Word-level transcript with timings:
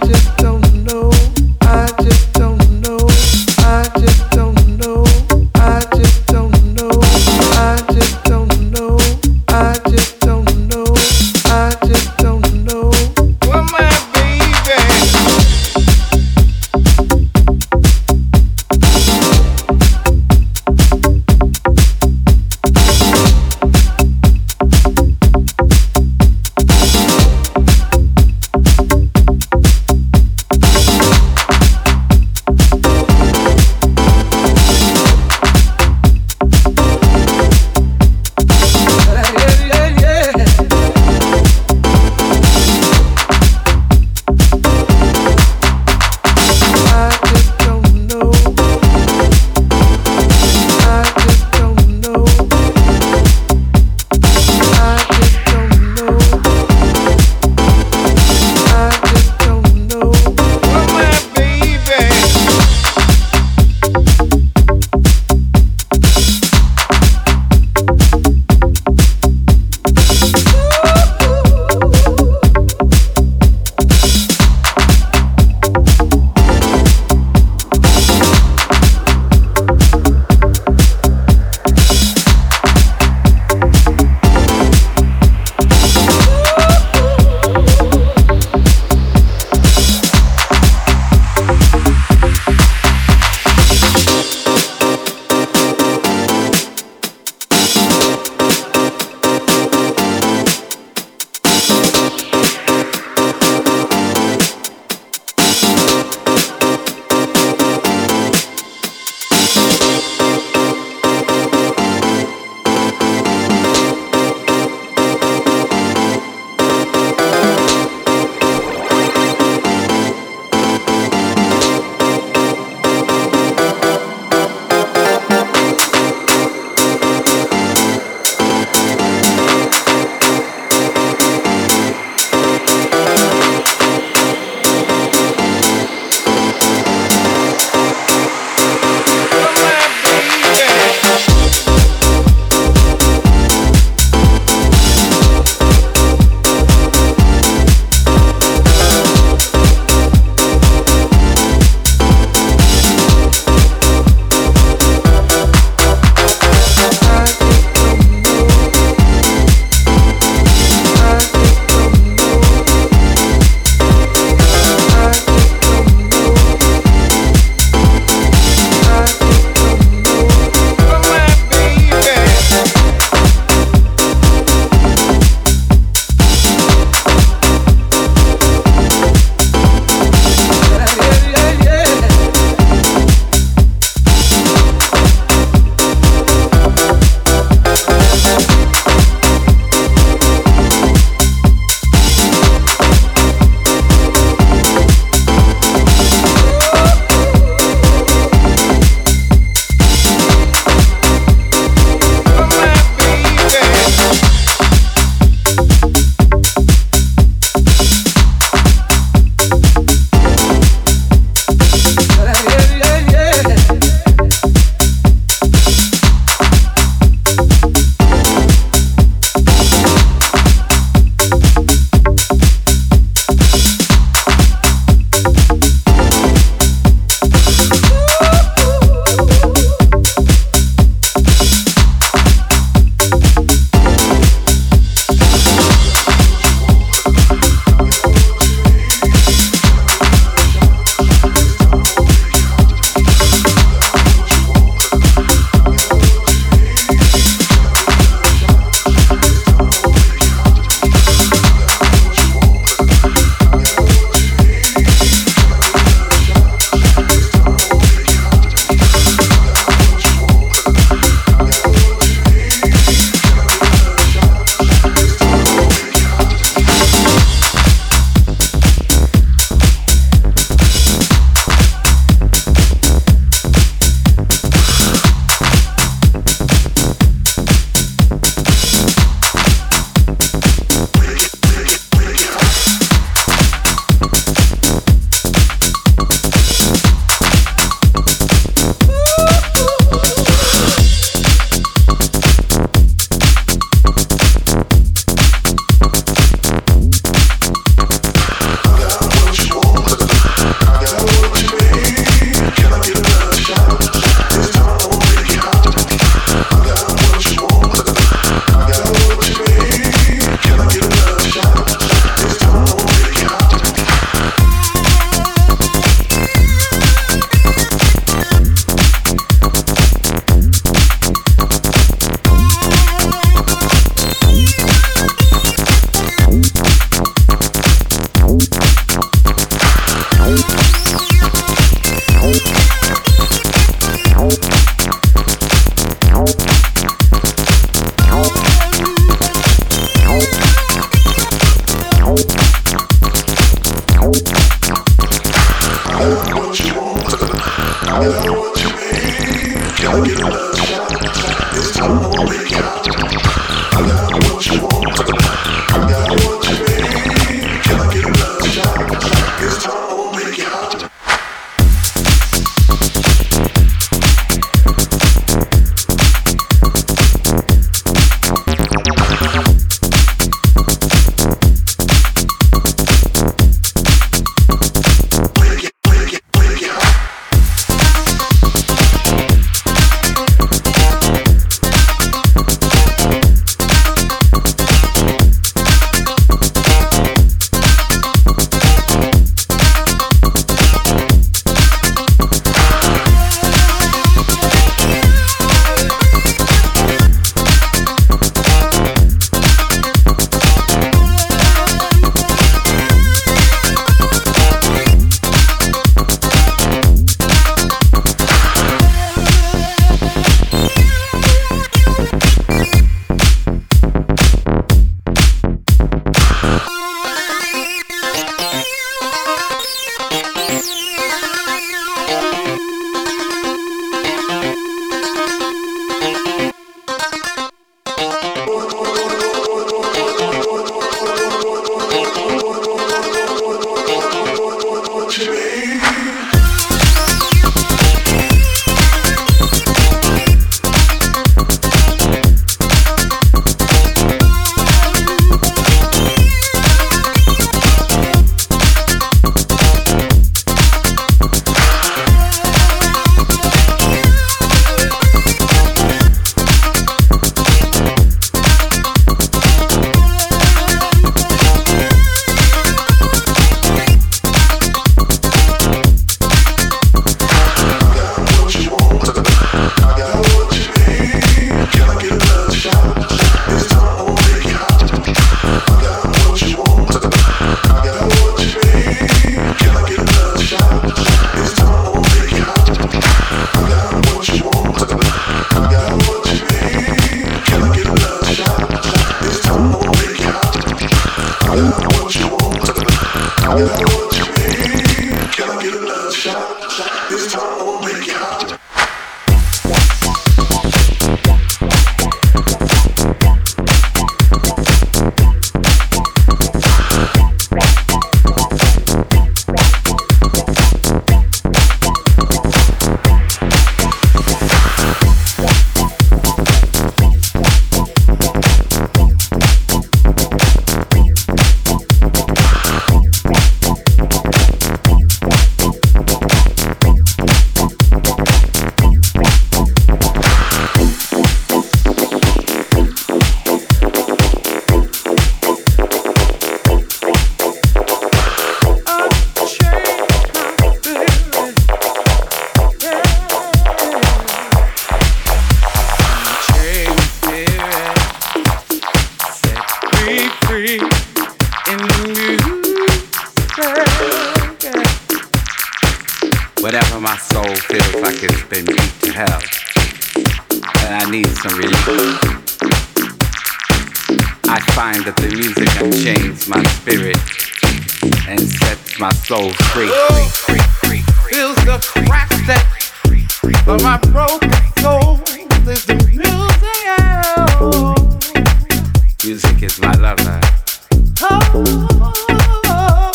to 0.00 0.39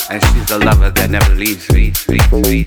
And 0.10 0.24
she's 0.24 0.52
a 0.52 0.60
lover 0.60 0.92
that 0.92 1.10
never 1.10 1.36
leaves 1.36 1.70
me. 1.72 1.92
me. 2.32 2.66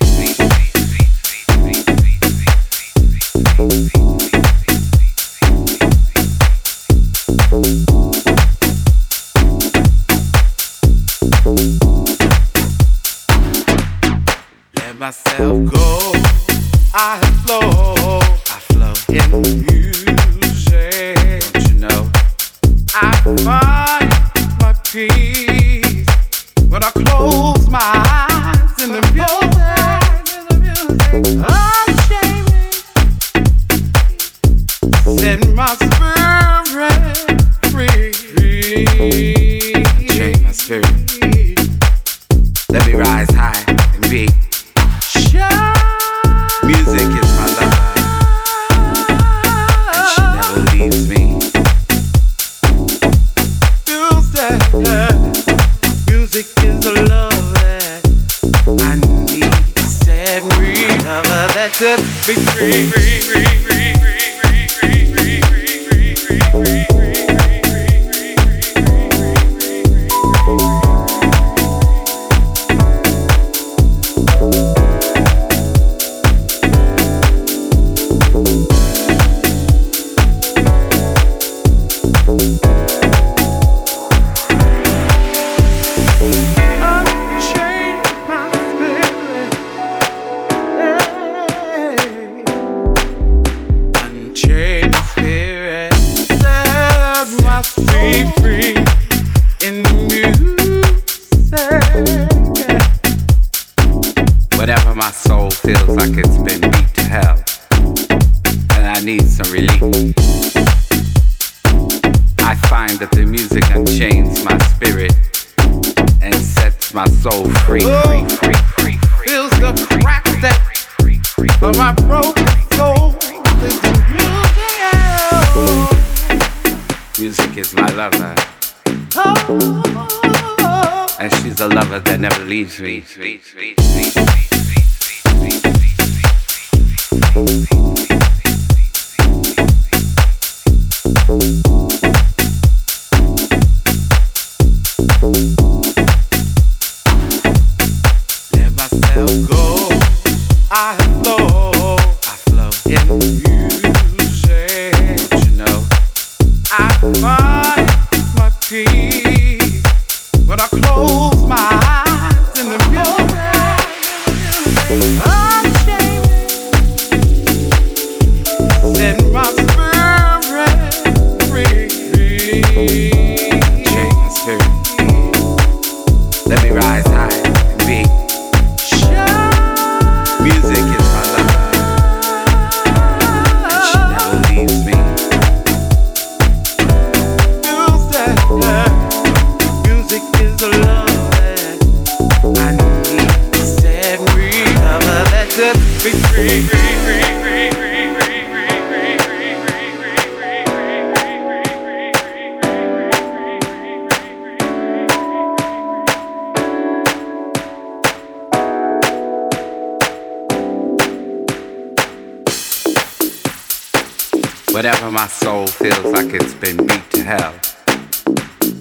My 215.19 215.27
soul 215.27 215.67
feels 215.67 216.13
like 216.13 216.33
it's 216.33 216.55
been 216.55 216.77
beat 216.77 217.11
to 217.11 217.25
hell, 217.25 217.53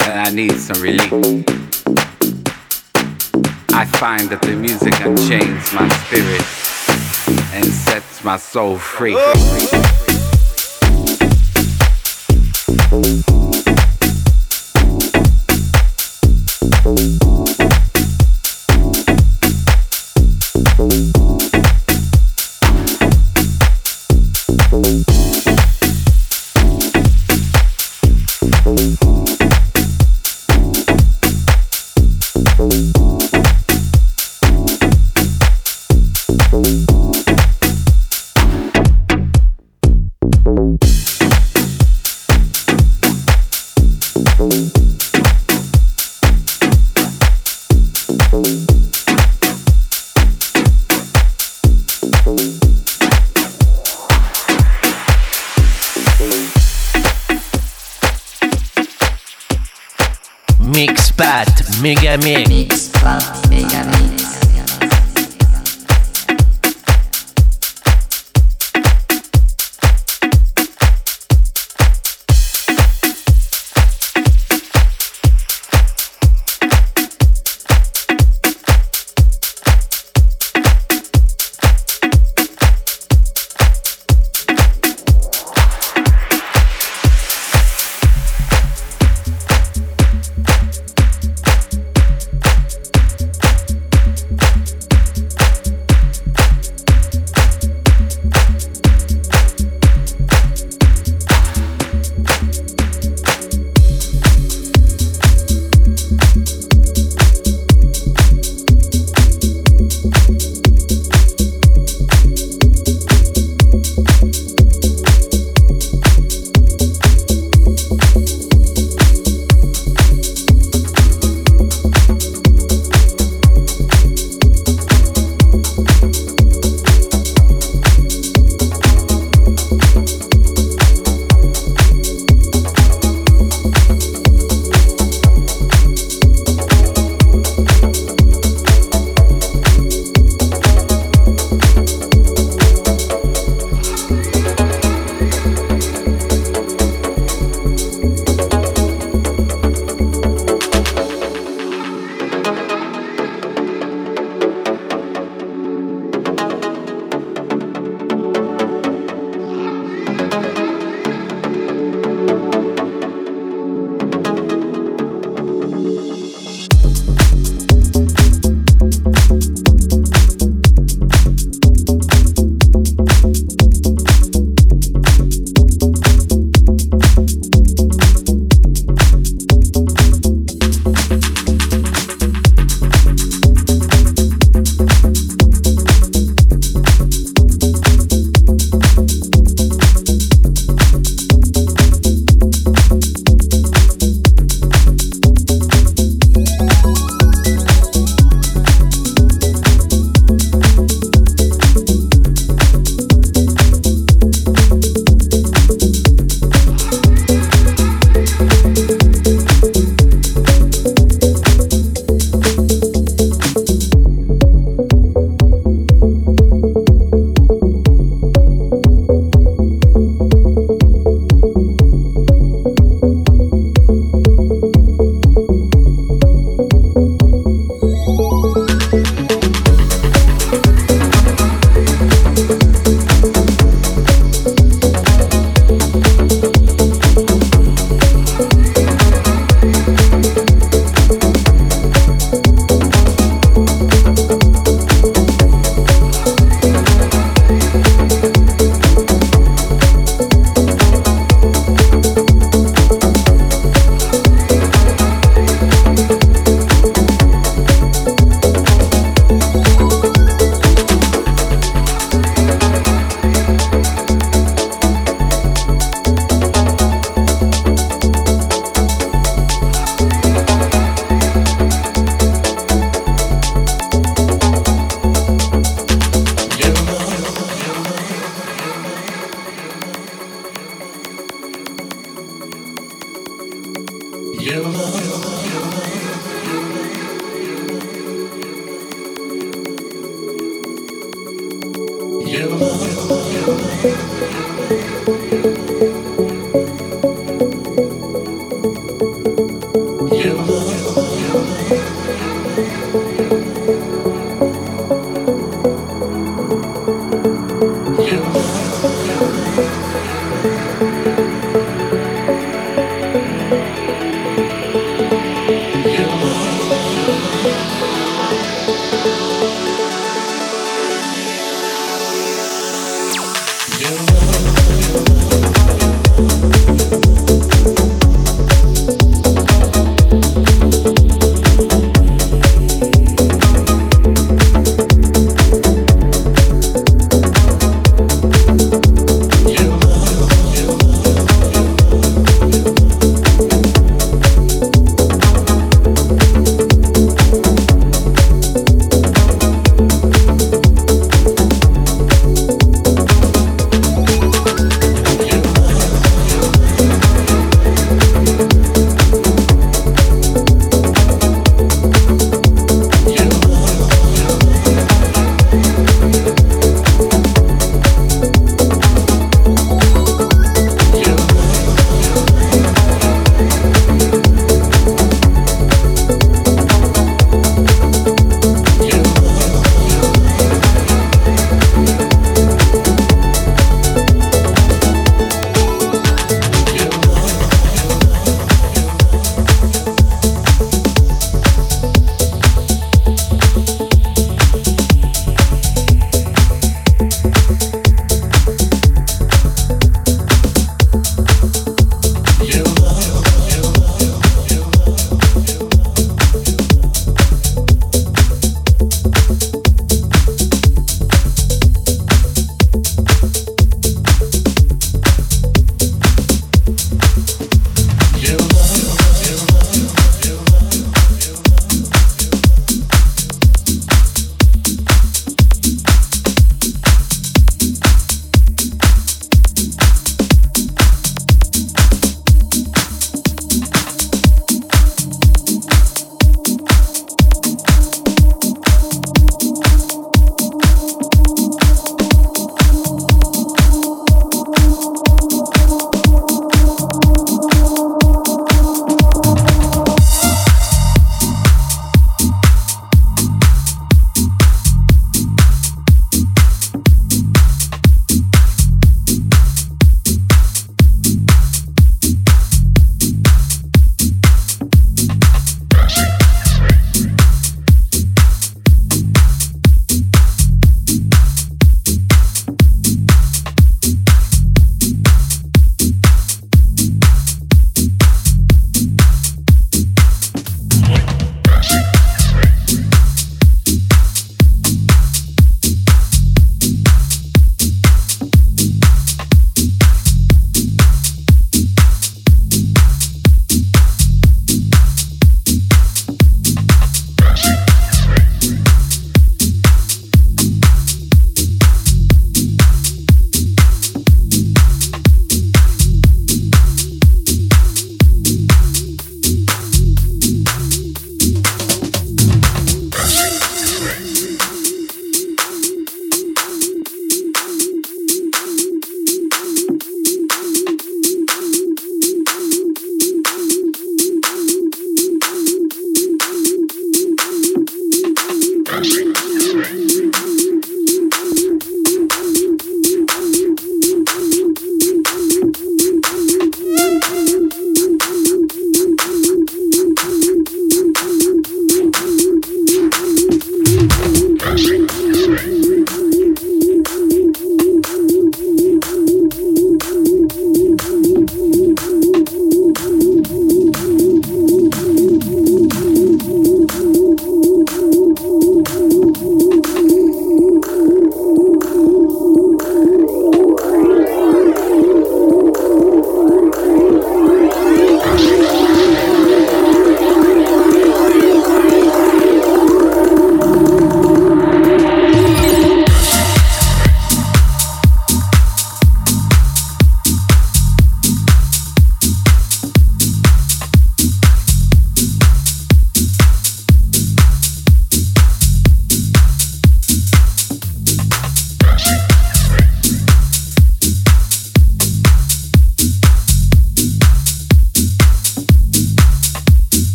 and 0.00 0.18
I 0.26 0.30
need 0.30 0.58
some 0.58 0.80
relief. 0.80 1.12
I 3.74 3.84
find 3.84 4.30
that 4.30 4.40
the 4.40 4.56
music 4.56 4.98
unchains 5.00 5.74
my 5.74 5.86
spirit 6.06 6.40
and 7.52 7.66
sets 7.66 8.24
my 8.24 8.38
soul 8.38 8.78
free. 8.78 9.14